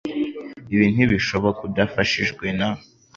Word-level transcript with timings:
Ibi 0.73 0.85
ntibishoboka 0.93 1.59
udafashijwe 1.69 2.45
na 2.57 2.69